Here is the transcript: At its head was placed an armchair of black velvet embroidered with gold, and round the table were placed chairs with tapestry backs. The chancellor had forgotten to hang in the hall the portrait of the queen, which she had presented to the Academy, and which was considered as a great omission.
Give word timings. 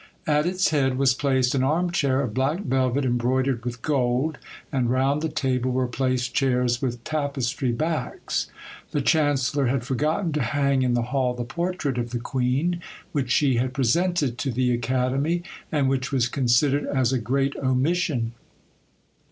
At 0.25 0.47
its 0.47 0.71
head 0.71 0.97
was 0.97 1.13
placed 1.13 1.53
an 1.53 1.61
armchair 1.61 2.21
of 2.21 2.33
black 2.33 2.61
velvet 2.61 3.05
embroidered 3.05 3.63
with 3.63 3.83
gold, 3.83 4.39
and 4.71 4.89
round 4.89 5.21
the 5.21 5.29
table 5.29 5.69
were 5.69 5.85
placed 5.85 6.33
chairs 6.33 6.81
with 6.81 7.03
tapestry 7.03 7.71
backs. 7.71 8.47
The 8.89 9.01
chancellor 9.01 9.67
had 9.67 9.83
forgotten 9.85 10.31
to 10.31 10.41
hang 10.41 10.81
in 10.81 10.95
the 10.95 11.03
hall 11.13 11.35
the 11.35 11.43
portrait 11.43 11.99
of 11.99 12.09
the 12.09 12.19
queen, 12.19 12.81
which 13.11 13.29
she 13.29 13.57
had 13.57 13.75
presented 13.75 14.39
to 14.39 14.49
the 14.49 14.71
Academy, 14.73 15.43
and 15.71 15.87
which 15.87 16.11
was 16.11 16.27
considered 16.27 16.87
as 16.87 17.13
a 17.13 17.19
great 17.19 17.55
omission. 17.57 18.31